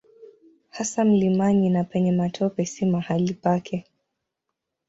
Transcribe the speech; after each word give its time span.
Hasa 0.69 1.05
mlimani 1.05 1.69
na 1.69 1.83
penye 1.83 2.11
matope 2.11 2.65
si 2.65 2.85
mahali 2.85 3.33
pake. 3.33 3.85